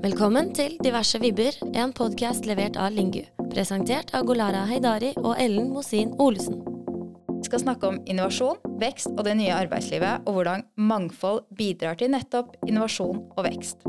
Velkommen 0.00 0.54
til 0.56 0.78
Diverse 0.80 1.18
vibber, 1.20 1.52
en 1.76 1.90
podkast 1.92 2.46
levert 2.48 2.78
av 2.80 2.94
Lingu. 2.96 3.20
Presentert 3.52 4.14
av 4.16 4.24
Golara 4.24 4.62
Heidari 4.70 5.10
og 5.20 5.34
Ellen 5.36 5.66
Mosin 5.74 6.14
Olesen. 6.16 6.62
Vi 7.28 7.44
skal 7.44 7.60
snakke 7.60 7.90
om 7.90 7.98
innovasjon, 8.08 8.56
vekst 8.80 9.12
og 9.12 9.20
det 9.28 9.36
nye 9.36 9.52
arbeidslivet, 9.52 10.24
og 10.24 10.38
hvordan 10.38 10.64
mangfold 10.80 11.42
bidrar 11.52 12.00
til 12.00 12.14
nettopp 12.14 12.56
innovasjon 12.64 13.20
og 13.28 13.44
vekst. 13.44 13.84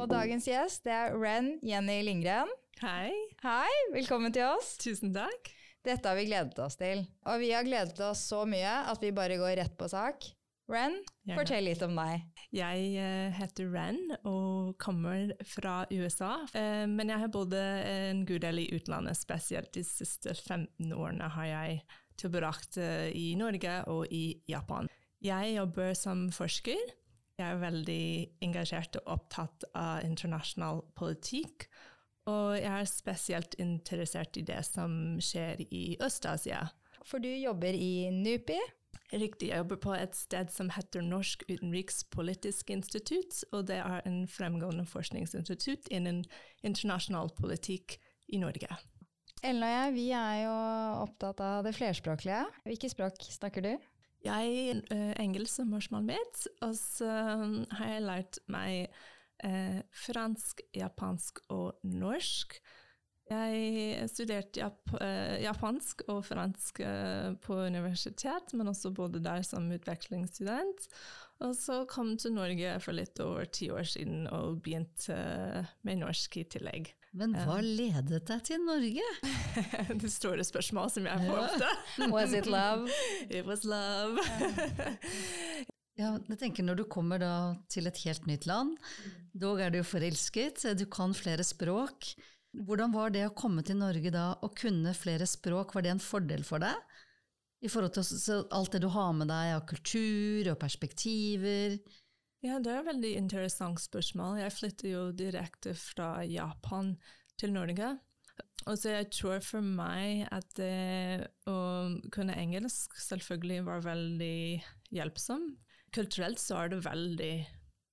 Og 0.00 0.08
dagens 0.08 0.48
gjest 0.48 0.88
det 0.88 0.96
er 0.96 1.12
Ren 1.12 1.58
Jenny 1.60 2.00
Lindgren. 2.08 2.48
Hei. 2.80 3.12
Hei, 3.44 3.72
velkommen 3.92 4.32
til 4.32 4.48
oss. 4.48 4.78
Tusen 4.80 5.12
takk. 5.12 5.52
Dette 5.84 6.08
har 6.08 6.16
vi 6.16 6.30
gledet 6.30 6.56
oss 6.64 6.80
til. 6.80 7.04
Og 7.28 7.42
vi 7.44 7.52
har 7.52 7.68
gledet 7.68 8.00
oss 8.00 8.30
så 8.32 8.46
mye 8.48 8.78
at 8.88 9.04
vi 9.04 9.12
bare 9.12 9.36
går 9.36 9.58
rett 9.60 9.76
på 9.76 9.92
sak. 9.92 10.32
Ren, 10.70 10.94
fortell 11.34 11.66
litt 11.66 11.82
om 11.84 11.96
deg. 11.98 12.22
Jeg 12.54 12.92
eh, 13.00 13.34
heter 13.34 13.68
Ren 13.72 13.98
og 14.28 14.76
kommer 14.80 15.32
fra 15.48 15.82
USA. 15.90 16.36
Eh, 16.54 16.84
men 16.88 17.10
jeg 17.10 17.24
har 17.24 17.32
bodd 17.34 17.56
en 17.56 18.22
god 18.28 18.44
del 18.46 18.62
i 18.62 18.68
utlandet, 18.76 19.18
spesielt 19.18 19.72
de 19.74 19.82
siste 19.86 20.36
15 20.36 20.94
årene 20.94 21.28
har 21.34 21.48
jeg 21.50 21.82
tilbrakt 22.20 22.78
eh, 22.80 23.10
i 23.10 23.32
Norge 23.38 23.78
og 23.92 24.12
i 24.14 24.42
Japan. 24.48 24.90
Jeg 25.22 25.54
jobber 25.56 25.94
som 25.98 26.26
forsker. 26.34 26.94
Jeg 27.38 27.46
er 27.48 27.62
veldig 27.62 28.04
engasjert 28.44 28.98
og 29.00 29.16
opptatt 29.16 29.66
av 29.78 30.04
internasjonal 30.06 30.82
politikk. 30.98 31.66
Og 32.30 32.54
jeg 32.54 32.70
er 32.70 32.86
spesielt 32.86 33.56
interessert 33.62 34.38
i 34.38 34.44
det 34.46 34.60
som 34.68 35.18
skjer 35.22 35.64
i 35.70 35.96
Øst-Asia. 36.02 36.68
For 37.02 37.22
du 37.22 37.30
jobber 37.30 37.74
i 37.74 38.12
NUPI. 38.14 38.60
Riktig, 39.12 39.50
jeg 39.50 39.60
jobber 39.60 39.76
på 39.76 39.92
et 39.92 40.16
sted 40.16 40.48
som 40.52 40.70
heter 40.72 41.04
Norsk 41.04 41.44
utenrikspolitisk 41.50 42.70
institutt, 42.72 43.42
og 43.52 43.66
det 43.68 43.76
er 43.82 44.00
en 44.08 44.22
fremgående 44.30 44.86
forskningsinstitutt 44.88 45.90
innen 45.92 46.22
internasjonal 46.64 47.32
politikk 47.36 47.98
i 48.32 48.40
Norge. 48.40 48.78
Ellen 49.42 49.66
og 49.66 49.72
jeg 49.74 49.94
vi 49.96 50.06
er 50.16 50.36
jo 50.44 50.56
opptatt 51.02 51.42
av 51.44 51.64
det 51.66 51.74
flerspråklige. 51.76 52.44
Hvilke 52.64 52.88
språk 52.92 53.24
snakker 53.34 53.66
du? 53.66 53.72
Jeg 54.22 54.52
er 54.70 55.16
engelsk 55.20 55.58
som 55.58 55.72
morsmål 55.72 56.06
mitt, 56.12 56.44
og 56.62 56.76
så 56.78 57.10
har 57.74 57.88
jeg 57.90 58.04
lært 58.06 58.38
meg 58.54 58.86
eh, 59.42 59.80
fransk, 60.04 60.62
japansk 60.78 61.42
og 61.50 61.74
norsk. 61.82 62.60
Jeg 63.30 64.08
studerte 64.10 64.60
jap 64.60 64.94
eh, 64.98 65.42
japansk 65.44 66.02
og 66.10 66.24
fransk 66.26 66.80
eh, 66.84 67.30
på 67.44 67.58
universitet, 67.68 68.50
men 68.58 68.70
også 68.72 68.90
bodde 68.94 69.22
der 69.22 69.44
som 69.46 69.70
utvekslingsstudent. 69.72 70.88
Og 71.42 71.54
så 71.58 71.82
kom 71.90 72.16
til 72.20 72.34
Norge 72.34 72.74
for 72.82 72.94
litt 72.94 73.18
over 73.22 73.46
ti 73.46 73.70
år 73.72 73.86
siden 73.88 74.26
og 74.30 74.60
begynte 74.64 75.14
eh, 75.14 75.70
med 75.86 76.02
norsk 76.02 76.40
i 76.42 76.44
tillegg. 76.56 76.92
Men 77.12 77.34
hva 77.36 77.58
ledet 77.60 78.22
deg 78.28 78.44
til 78.48 78.62
Norge? 78.64 79.06
det 80.02 80.10
store 80.12 80.44
spørsmålet 80.48 80.96
som 80.96 81.08
jeg 81.10 81.26
får 81.28 81.40
ofte. 81.44 81.72
Was 82.14 82.36
it 82.36 82.48
love? 82.50 82.90
It 83.36 83.46
was 83.46 83.66
love. 83.68 84.18
Ja, 86.00 86.16
jeg 86.16 86.38
tenker 86.40 86.64
Når 86.64 86.80
du 86.80 86.84
kommer 86.88 87.22
til 87.70 87.86
et 87.86 88.00
helt 88.06 88.26
nytt 88.26 88.48
land, 88.48 88.78
dog 89.36 89.60
er 89.60 89.70
du 89.70 89.82
jo 89.82 89.86
forelsket, 89.86 90.64
du 90.80 90.86
kan 90.90 91.12
flere 91.14 91.44
språk. 91.44 92.14
Hvordan 92.52 92.92
var 92.92 93.12
det 93.14 93.24
å 93.26 93.34
komme 93.36 93.64
til 93.64 93.78
Norge 93.80 94.12
da 94.12 94.26
og 94.44 94.52
kunne 94.58 94.92
flere 94.96 95.26
språk, 95.28 95.72
var 95.74 95.86
det 95.86 95.94
en 95.94 96.02
fordel 96.02 96.44
for 96.44 96.60
deg? 96.62 96.76
I 97.62 97.70
forhold 97.70 97.94
til 97.94 98.44
alt 98.52 98.74
det 98.74 98.82
du 98.82 98.88
har 98.92 99.12
med 99.16 99.30
deg 99.30 99.54
av 99.54 99.66
kultur 99.70 100.50
og 100.52 100.58
perspektiver? 100.60 101.78
Ja, 102.42 102.58
det 102.58 102.72
er 102.72 102.80
et 102.82 102.88
veldig 102.90 103.12
interessant 103.20 103.80
spørsmål. 103.80 104.40
Jeg 104.42 104.56
flyttet 104.56 104.88
jo 104.90 105.04
direkte 105.14 105.76
fra 105.78 106.24
Japan 106.26 106.96
til 107.38 107.54
Norge. 107.54 107.94
Og 108.66 108.78
så 108.78 108.96
jeg 108.96 109.10
tror 109.14 109.40
for 109.42 109.64
meg 109.64 110.26
at 110.34 110.48
det 110.58 111.30
å 111.50 111.56
kunne 112.14 112.36
engelsk 112.38 112.94
selvfølgelig 112.98 113.64
var 113.66 113.86
veldig 113.86 114.62
hjelpsom. 114.94 115.48
Kulturelt 115.94 116.42
så 116.42 116.60
er 116.60 116.72
det 116.72 116.84
veldig 116.84 117.34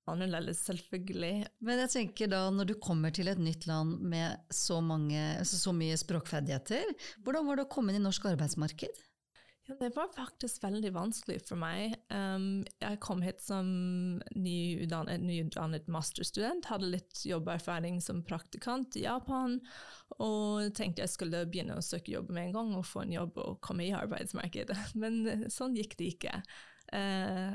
annerledes, 0.10 0.64
selvfølgelig. 0.68 1.48
Men 1.66 1.84
jeg 1.86 1.94
tenker 1.96 2.32
da, 2.32 2.46
når 2.54 2.72
du 2.72 2.76
kommer 2.82 3.14
til 3.16 3.32
et 3.32 3.42
nytt 3.42 3.68
land 3.70 4.00
med 4.02 4.40
så, 4.54 4.80
mange, 4.82 5.20
altså 5.40 5.60
så 5.60 5.76
mye 5.76 5.98
språkferdigheter, 6.00 6.92
hvordan 7.26 7.48
var 7.48 7.60
det 7.60 7.68
å 7.68 7.72
komme 7.72 7.94
inn 7.94 8.02
i 8.02 8.06
norsk 8.08 8.28
arbeidsmarked? 8.32 9.06
Ja, 9.70 9.76
det 9.80 9.92
var 9.94 10.08
faktisk 10.16 10.64
veldig 10.64 10.90
vanskelig 10.96 11.44
for 11.46 11.60
meg. 11.62 11.94
Um, 12.10 12.64
jeg 12.82 12.98
kom 13.06 13.22
hit 13.22 13.44
som 13.44 13.68
nyutdannet, 14.34 15.22
nyutdannet 15.22 15.86
masterstudent, 15.94 16.66
hadde 16.72 16.90
litt 16.96 17.22
jobberfaring 17.30 18.00
som 18.02 18.24
praktikant 18.26 18.98
i 18.98 19.06
Japan, 19.06 19.60
og 20.18 20.74
tenkte 20.78 21.06
jeg 21.06 21.14
skulle 21.14 21.46
begynne 21.46 21.78
å 21.78 21.86
søke 21.86 22.16
jobb 22.16 22.34
med 22.34 22.48
en 22.48 22.56
gang 22.58 22.74
og 22.80 22.88
få 22.90 23.06
en 23.06 23.14
jobb 23.14 23.38
og 23.44 23.60
komme 23.66 23.86
i 23.86 23.94
arbeidsmarkedet. 23.94 24.80
Men 25.02 25.46
sånn 25.54 25.78
gikk 25.78 26.00
det 26.02 26.14
ikke. 26.16 26.40
Uh, 26.90 27.54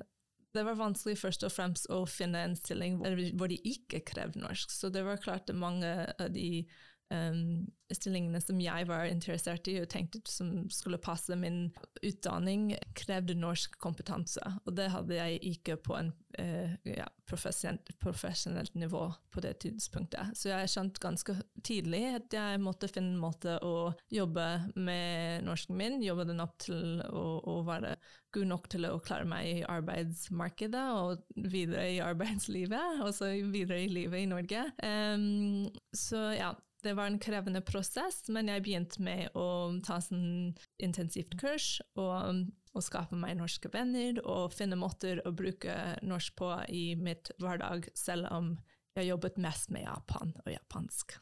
det 0.54 0.64
var 0.66 0.78
vanskelig 0.78 1.18
først 1.18 1.44
og 1.46 1.52
fremst 1.52 1.88
å 1.92 2.04
finne 2.08 2.44
en 2.46 2.56
stilling 2.58 3.00
hvor 3.00 3.50
de 3.50 3.58
ikke 3.66 4.04
krevde 4.06 4.42
norsk. 4.42 4.70
Så 4.70 4.90
det 4.94 5.04
var 5.06 5.22
klart 5.22 5.50
at 5.50 5.58
mange 5.58 5.90
av 6.14 6.30
de 6.34 6.64
um, 7.14 7.64
stillingene 7.94 8.40
som 8.42 8.60
jeg 8.62 8.88
var 8.88 9.06
interessert 9.08 9.68
i 9.70 9.76
og 9.82 9.88
tenkte 9.92 10.20
som 10.30 10.64
skulle 10.72 11.00
passe 11.02 11.36
min 11.38 11.68
utdanning, 12.02 12.72
krevde 12.96 13.36
norsk 13.38 13.78
kompetanse. 13.82 14.42
Og 14.64 14.74
det 14.78 14.90
hadde 14.94 15.18
jeg 15.18 15.40
ikke 15.54 15.76
på 15.84 15.96
en 15.98 16.10
uh, 16.40 16.74
ja, 16.88 17.06
profesjonelt 17.28 18.74
nivå 18.78 19.06
på 19.30 19.44
det 19.44 19.54
tidspunktet. 19.64 20.34
Så 20.38 20.50
jeg 20.50 20.72
skjønte 20.72 21.02
ganske 21.02 21.36
tidlig 21.64 22.02
at 22.18 22.36
jeg 22.36 22.62
måtte 22.62 22.90
finne 22.90 23.14
en 23.14 23.22
måte 23.22 23.56
å 23.64 23.92
jobbe 24.12 24.48
med 24.74 25.46
norsken 25.46 25.78
min, 25.78 26.02
jobbe 26.04 26.28
den 26.28 26.42
opp 26.44 26.58
til 26.64 27.00
å, 27.08 27.24
å 27.40 27.60
være 27.68 27.96
god 28.34 28.50
nok 28.50 28.68
til 28.72 28.86
å 28.88 28.98
klare 29.04 29.26
meg 29.28 29.46
i 29.46 29.64
arbeidsmarkedet 29.70 30.84
og 30.98 31.22
videre 31.52 31.86
i 31.94 32.00
arbeidslivet, 32.02 33.02
og 33.04 33.12
så 33.14 33.30
videre 33.52 33.84
i 33.84 33.90
livet 33.92 34.24
i 34.24 34.30
Norge. 34.30 34.64
Um, 34.82 35.68
så 35.94 36.30
ja, 36.34 36.52
det 36.84 36.94
var 36.94 37.08
en 37.08 37.18
krevende 37.18 37.62
prosess, 37.64 38.22
men 38.28 38.50
jeg 38.52 38.62
begynte 38.64 39.02
med 39.04 39.34
å 39.38 39.46
ta 39.84 39.98
sånn 40.04 40.54
intensivt 40.82 41.36
kurs 41.40 41.78
og, 41.96 42.44
og 42.74 42.84
skape 42.84 43.16
meg 43.18 43.38
norske 43.40 43.70
venner 43.72 44.20
og 44.22 44.54
finne 44.54 44.78
måter 44.78 45.22
å 45.24 45.32
bruke 45.36 45.74
norsk 46.04 46.36
på 46.38 46.50
i 46.68 46.84
mitt 47.00 47.32
hverdag, 47.42 47.88
selv 47.96 48.28
om 48.34 48.54
jeg 48.94 49.10
jobbet 49.10 49.40
mest 49.42 49.72
med 49.74 49.86
Japan 49.88 50.34
og 50.44 50.50
japansk. 50.52 51.16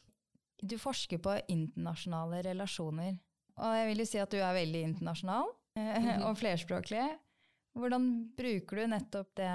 Du 0.63 0.77
forsker 0.79 1.19
på 1.23 1.39
internasjonale 1.51 2.43
relasjoner, 2.47 3.17
og 3.63 3.77
jeg 3.79 3.89
vil 3.89 4.03
jo 4.03 4.09
si 4.09 4.21
at 4.23 4.33
du 4.33 4.39
er 4.41 4.57
veldig 4.57 4.83
internasjonal 4.91 5.49
mm-hmm. 5.79 6.25
og 6.29 6.39
flerspråklig. 6.41 7.07
Hvordan 7.79 8.09
bruker 8.37 8.83
du 8.83 8.91
nettopp 8.93 9.33
det 9.41 9.51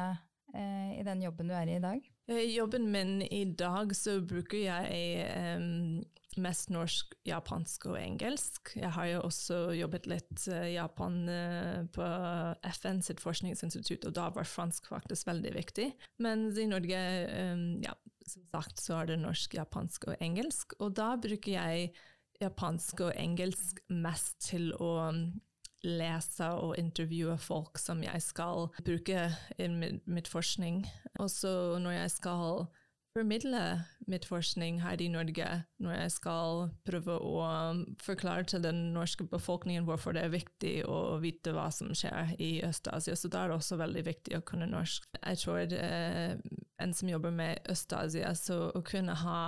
eh, 0.57 0.97
i 0.97 1.05
den 1.05 1.21
jobben 1.27 1.51
du 1.51 1.55
er 1.55 1.69
i 1.69 1.77
i 1.77 1.83
dag? 1.83 2.01
I 2.27 2.55
jobben 2.55 2.91
min 2.91 3.21
i 3.21 3.45
dag 3.45 3.95
så 3.95 4.17
bruker 4.19 4.59
jeg 4.59 5.27
um, 5.55 6.01
mest 6.43 6.69
norsk, 6.73 7.13
japansk 7.25 7.87
og 7.87 7.95
engelsk. 8.01 8.73
Jeg 8.75 8.91
har 8.97 9.07
jo 9.13 9.21
også 9.29 9.59
jobbet 9.77 10.09
litt 10.11 10.43
uh, 10.51 10.65
Japan 10.67 11.21
uh, 11.31 11.85
på 11.95 12.09
FN 12.81 12.99
sitt 13.05 13.23
forskningsinstitutt, 13.23 14.09
og 14.09 14.17
da 14.19 14.27
var 14.35 14.49
fransk 14.49 14.91
faktisk 14.91 15.31
veldig 15.31 15.55
viktig. 15.55 15.87
Mens 16.23 16.59
i 16.59 16.67
Norge, 16.67 16.99
um, 17.31 17.65
ja, 17.85 17.95
som 18.27 18.43
sagt, 18.51 18.83
så 18.83 18.99
er 18.99 19.13
det 19.13 19.21
norsk, 19.23 19.55
japansk 19.55 20.11
og 20.11 20.19
engelsk. 20.19 20.75
Og 20.83 20.97
da 20.99 21.13
bruker 21.15 21.55
jeg 21.55 21.91
japansk 22.43 23.07
og 23.07 23.15
engelsk 23.15 23.79
mest 23.87 24.41
til 24.51 24.73
å 24.83 24.91
lese 25.85 26.49
og 26.57 26.77
intervjue 26.79 27.37
folk 27.41 27.77
som 27.81 28.01
jeg 28.03 28.21
skal 28.25 28.69
bruke 28.81 29.27
i 29.57 29.67
mitt 29.69 30.27
forskning. 30.31 30.83
Og 31.19 31.29
så 31.31 31.51
når 31.81 31.99
jeg 31.99 32.11
skal 32.17 32.67
formidle 33.17 33.61
mitt 34.07 34.25
forskning 34.29 34.81
her 34.83 35.01
i 35.01 35.07
Norge, 35.09 35.47
når 35.81 35.95
jeg 35.95 36.11
skal 36.13 36.67
prøve 36.85 37.15
å 37.17 37.47
forklare 38.03 38.45
til 38.49 38.61
den 38.63 38.91
norske 38.93 39.25
befolkningen 39.29 39.87
hvorfor 39.87 40.13
det 40.13 40.25
er 40.25 40.35
viktig 40.35 40.73
å 40.85 41.17
vite 41.23 41.53
hva 41.55 41.67
som 41.73 41.89
skjer 41.97 42.35
i 42.37 42.51
Øst-Asia, 42.67 43.15
så 43.17 43.31
da 43.33 43.43
er 43.43 43.51
det 43.51 43.57
også 43.57 43.79
veldig 43.81 44.05
viktig 44.05 44.37
å 44.37 44.45
kunne 44.45 44.69
norsk. 44.69 45.07
Jeg 45.17 45.41
tror 45.41 45.77
eh, 45.79 46.37
en 46.83 46.93
som 46.93 47.09
jobber 47.09 47.33
med 47.33 47.71
Øst-Asia, 47.71 48.35
så 48.37 48.67
å 48.69 48.83
kunne 48.85 49.17
ha 49.23 49.39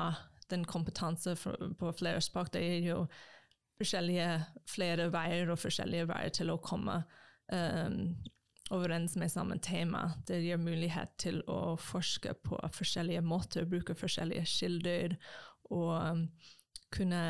den 0.49 0.65
kompetanse 0.65 1.35
på 1.37 1.91
flere 1.99 2.21
språk, 2.25 2.53
det 2.55 2.65
er 2.65 2.87
jo 2.87 3.03
forskjellige 3.79 4.27
flere 4.69 5.07
veier 5.13 5.49
og 5.53 5.61
forskjellige 5.61 6.09
veier 6.11 6.35
til 6.35 6.51
å 6.53 6.59
komme 6.63 6.99
um, 7.53 8.01
overens 8.75 9.15
med 9.17 9.31
samme 9.33 9.57
tema. 9.63 10.03
Det 10.27 10.41
gir 10.43 10.61
mulighet 10.61 11.15
til 11.21 11.41
å 11.49 11.75
forske 11.81 12.35
på 12.45 12.59
forskjellige 12.75 13.23
måter, 13.25 13.65
bruke 13.69 13.95
forskjellige 13.97 14.45
kilder 14.51 15.17
og 15.71 15.95
um, 15.95 16.23
kunne 16.93 17.23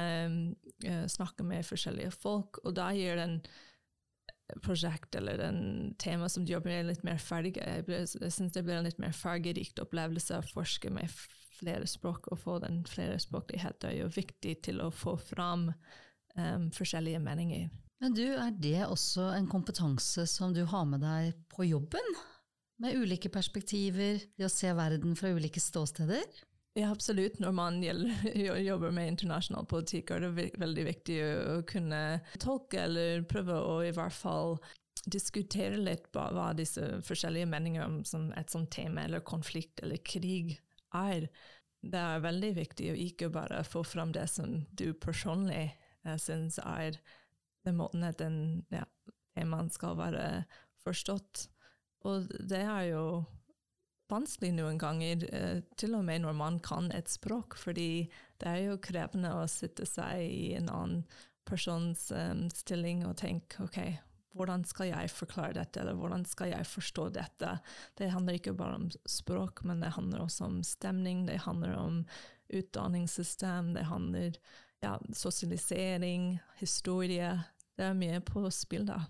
uh, 0.88 1.08
snakke 1.12 1.46
med 1.48 1.68
forskjellige 1.68 2.12
folk. 2.16 2.62
Og 2.66 2.76
da 2.80 2.90
gir 2.98 3.22
en 3.22 3.40
prosjekt 4.66 5.14
eller 5.16 5.40
en 5.46 5.60
tema 6.02 6.26
som 6.32 6.46
du 6.46 6.56
jobber 6.56 6.72
med, 6.74 6.88
litt 6.90 7.04
mer 7.06 7.20
ferdig. 7.22 7.54
Jeg, 7.62 7.86
ble- 7.86 8.02
syns 8.08 8.56
det 8.56 8.64
blir 8.66 8.80
en 8.80 8.88
litt 8.88 9.00
mer 9.02 9.14
fargerikt 9.14 9.78
opplevelse 9.84 10.40
å 10.40 10.48
forske 10.56 10.90
med 10.90 11.12
flere 11.60 11.86
språk, 11.88 12.32
og 12.32 12.40
få 12.42 12.58
den 12.64 12.82
flerspråkligheten 12.88 13.92
er 13.92 13.98
jo 14.00 14.12
viktig 14.16 14.56
til 14.66 14.82
å 14.82 14.90
få 14.96 15.18
fram 15.22 15.70
em, 16.40 16.68
forskjellige 16.76 17.22
meninger. 17.24 17.70
Men 18.00 18.16
du, 18.16 18.26
er 18.32 18.52
det 18.56 18.86
også 18.88 19.34
en 19.36 19.48
kompetanse 19.52 20.24
som 20.32 20.54
du 20.56 20.64
har 20.72 20.86
med 20.88 21.04
deg 21.04 21.34
på 21.52 21.68
jobben? 21.68 22.14
Med 22.80 22.96
ulike 22.96 23.32
perspektiver, 23.32 24.22
det 24.40 24.48
å 24.48 24.52
se 24.52 24.72
verden 24.76 25.18
fra 25.20 25.34
ulike 25.36 25.60
ståsteder? 25.60 26.24
Ja, 26.78 26.92
absolutt. 26.94 27.40
Når 27.44 27.52
man 27.52 27.82
jobber 28.70 28.94
med 28.96 29.16
internasjonal 29.16 29.68
politikk, 29.68 30.14
er 30.16 30.24
det 30.24 30.50
veldig 30.62 30.86
viktig 30.88 31.18
å 31.26 31.58
kunne 31.68 32.04
tolke 32.40 32.86
eller 32.86 33.26
prøve 33.28 33.58
å 33.60 33.80
i 33.84 33.92
hvert 33.96 34.16
fall 34.16 34.60
diskutere 35.10 35.80
litt 35.80 36.10
hva, 36.14 36.30
hva 36.36 36.50
disse 36.56 36.84
forskjellige 37.08 37.50
meninger 37.50 37.84
om 37.84 38.00
som 38.08 38.30
et 38.38 38.52
sånt 38.52 38.72
tema, 38.76 39.06
eller 39.06 39.26
konflikt 39.28 39.84
eller 39.84 40.00
krig, 40.04 40.58
er. 40.96 41.28
Det 41.80 42.00
er 42.00 42.24
veldig 42.24 42.54
viktig 42.58 42.90
å 42.92 42.98
ikke 43.08 43.30
bare 43.32 43.62
få 43.68 43.84
fram 43.88 44.12
det 44.16 44.28
som 44.32 44.62
du 44.72 44.92
personlig 45.00 45.70
uh, 46.10 46.18
syns 46.22 46.60
er 46.64 47.00
den 47.68 47.80
måten 47.80 48.06
at 48.08 48.20
den 48.22 48.66
ja, 48.74 48.86
temaen 49.38 49.72
skal 49.74 49.98
være 50.00 50.26
forstått. 50.84 51.48
Og 52.08 52.30
det 52.50 52.64
er 52.64 52.90
jo 52.94 53.04
vanskelig 54.10 54.54
noen 54.56 54.80
ganger, 54.82 55.24
eh, 55.30 55.62
til 55.78 55.96
og 55.98 56.06
med 56.08 56.24
når 56.24 56.38
man 56.38 56.60
kan 56.66 56.90
et 56.96 57.10
språk, 57.12 57.58
fordi 57.60 58.10
det 58.42 58.48
er 58.48 58.62
jo 58.70 58.82
krevende 58.82 59.36
å 59.38 59.48
sitte 59.52 59.86
seg 59.86 60.24
i 60.26 60.54
en 60.58 60.70
annen 60.74 61.04
persons 61.50 62.10
um, 62.14 62.46
stilling 62.54 63.04
og 63.08 63.18
tenke 63.22 63.64
ok, 63.66 63.80
hvordan 64.38 64.64
skal 64.70 64.92
jeg 64.92 65.12
forklare 65.12 65.58
dette, 65.58 65.82
eller 65.82 65.98
hvordan 65.98 66.26
skal 66.30 66.52
jeg 66.52 66.68
forstå 66.70 67.08
dette? 67.16 67.56
Det 67.98 68.12
handler 68.14 68.38
ikke 68.38 68.54
bare 68.58 68.78
om 68.78 68.90
språk, 69.10 69.64
men 69.66 69.82
det 69.82 69.96
handler 69.96 70.26
også 70.26 70.46
om 70.46 70.60
stemning, 70.66 71.26
det 71.26 71.42
handler 71.48 71.74
om 71.78 72.04
utdanningssystem, 72.54 73.74
det 73.74 73.88
handler 73.90 74.38
ja, 74.84 74.96
sosialisering, 75.16 76.38
historie. 76.60 77.32
Det 77.78 77.88
er 77.90 77.98
mye 77.98 78.20
på 78.26 78.44
spill 78.54 78.86
da. 78.88 79.02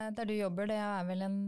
Eh, 0.00 0.10
Der 0.16 0.24
du 0.28 0.34
jobber, 0.34 0.66
det 0.70 0.78
er 0.80 1.04
vel 1.08 1.22
en 1.26 1.38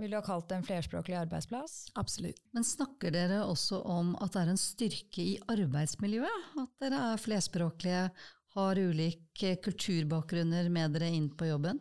Vil 0.00 0.10
du 0.10 0.16
ha 0.16 0.22
kalt 0.24 0.48
det 0.48 0.56
en 0.60 0.64
flerspråklig 0.64 1.16
arbeidsplass? 1.20 1.90
Absolutt. 2.00 2.40
Men 2.56 2.64
snakker 2.64 3.12
dere 3.12 3.42
også 3.44 3.82
om 3.84 4.14
at 4.20 4.32
det 4.32 4.42
er 4.42 4.52
en 4.54 4.60
styrke 4.60 5.24
i 5.24 5.38
arbeidsmiljøet? 5.52 6.50
At 6.62 6.72
dere 6.80 7.00
er 7.12 7.20
flerspråklige, 7.20 8.10
har 8.56 8.74
ulike 8.82 9.52
kulturbakgrunner 9.62 10.68
med 10.72 10.96
dere 10.96 11.12
inn 11.14 11.28
på 11.30 11.46
jobben? 11.46 11.78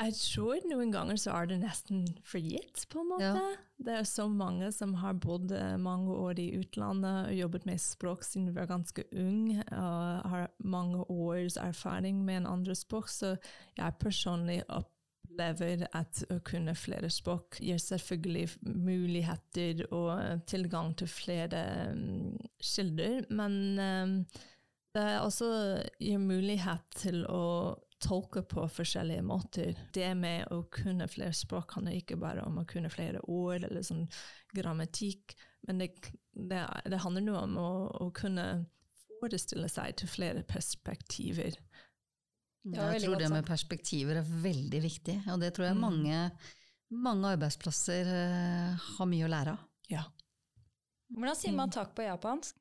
Jeg 0.00 0.14
tror 0.20 0.62
noen 0.68 0.92
ganger 0.92 1.18
så 1.20 1.32
er 1.36 1.50
det 1.50 1.58
nesten 1.62 2.04
for 2.24 2.38
gitt, 2.40 2.84
på 2.92 3.00
en 3.02 3.10
måte. 3.10 3.32
Ja. 3.32 3.65
Det 3.76 3.92
er 3.92 4.06
så 4.08 4.24
mange 4.32 4.70
som 4.72 4.94
har 5.02 5.18
bodd 5.20 5.52
eh, 5.52 5.76
mange 5.76 6.14
år 6.16 6.40
i 6.40 6.48
utlandet 6.56 7.28
og 7.28 7.36
jobbet 7.36 7.66
med 7.68 7.82
språk 7.82 8.24
siden 8.24 8.48
vi 8.48 8.56
var 8.56 8.70
ganske 8.70 9.04
ung, 9.12 9.50
og 9.60 10.28
har 10.32 10.48
mange 10.64 11.04
års 11.12 11.58
erfaring 11.60 12.22
med 12.24 12.40
en 12.40 12.50
andre 12.56 12.74
språk, 12.74 13.10
så 13.12 13.34
jeg 13.76 13.98
personlig 14.00 14.62
opplever 14.72 15.84
at 15.92 16.22
å 16.32 16.40
kunne 16.46 16.76
flere 16.78 17.10
språk 17.12 17.60
gir 17.60 17.78
selvfølgelig 17.82 18.48
muligheter 18.64 19.84
og 19.90 20.46
tilgang 20.48 20.94
til 20.96 21.12
flere 21.12 21.62
mm, 21.92 22.36
kilder, 22.62 23.26
men 23.28 23.60
um, 23.76 24.18
det 24.96 25.08
også 25.20 25.50
gir 26.00 26.22
mulighet 26.22 26.86
til 26.96 27.26
å 27.28 27.76
tolke 28.02 28.42
på 28.42 28.66
forskjellige 28.68 29.24
måter. 29.24 29.76
Det 29.94 30.08
med 30.18 30.50
å 30.52 30.62
kunne 30.72 31.08
flere 31.08 31.34
språk 31.36 31.76
handler 31.78 31.96
ikke 31.96 32.18
bare 32.20 32.44
om 32.44 32.58
å 32.60 32.66
kunne 32.68 32.90
flere 32.92 33.22
ord 33.24 33.64
eller 33.64 33.84
sånn 33.86 34.04
grammatikk, 34.56 35.36
men 35.66 35.80
det, 35.82 35.90
det, 36.32 36.62
det 36.86 37.00
handler 37.02 37.24
noe 37.24 37.44
om 37.46 37.56
å, 37.62 37.70
å 38.06 38.10
kunne 38.14 38.66
forestille 39.20 39.68
seg 39.72 39.96
til 39.96 40.10
flere 40.12 40.44
perspektiver. 40.46 41.56
Det 42.66 42.82
Jeg 42.96 43.06
tror 43.06 43.20
det 43.20 43.30
med 43.30 43.46
perspektiver 43.46 44.20
er 44.20 44.28
veldig 44.42 44.82
viktig, 44.82 45.16
og 45.30 45.40
det 45.40 45.52
tror 45.54 45.68
jeg 45.68 45.76
Mm. 45.78 45.84
mange, 45.86 46.20
mange 46.90 47.32
arbeidsplasser 47.36 48.12
eh, 48.12 48.86
har 48.98 49.06
mye 49.06 49.26
å 49.26 49.30
lære 49.30 49.54
av. 49.54 49.66
Ja. 49.88 50.04
Hvordan 51.14 51.38
sier 51.38 51.54
man 51.54 51.70
takk 51.70 51.94
på 51.94 52.02
japansk? 52.02 52.58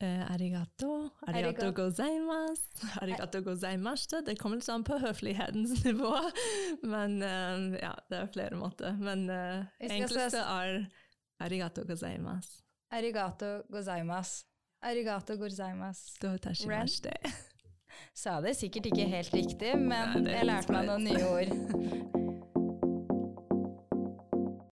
Eh, 0.00 0.32
arigato, 0.32 1.10
arigato 1.28 1.72
gozaimasu, 1.76 2.86
arigato 3.02 3.42
gozaimashita. 3.44 4.22
Det 4.24 4.38
kommer 4.40 4.56
litt 4.56 4.68
an 4.72 4.84
på 4.88 4.96
høflighetens 5.02 5.82
nivå, 5.88 6.14
men 6.88 7.18
eh, 7.20 7.82
ja, 7.82 7.92
det 8.08 8.22
er 8.22 8.30
flere 8.32 8.56
måter. 8.56 8.96
Men 8.96 9.26
enkleste 9.28 10.40
er 10.40 10.86
arigato 11.44 11.84
gozaimasu. 11.84 12.62
Arigato 12.96 13.58
gozaimas. 13.68 14.32
Arigato 14.82 15.36
gozaimas. 15.36 16.06
Sa 18.22 18.38
det 18.40 18.56
sikkert 18.56 18.88
ikke 18.88 19.04
helt 19.12 19.36
riktig, 19.36 19.76
men 19.76 20.24
Nei, 20.24 20.32
jeg 20.38 20.48
lærte 20.48 20.74
meg 20.74 20.88
noen 20.88 21.06
nye 21.10 21.28
ord. 21.28 22.19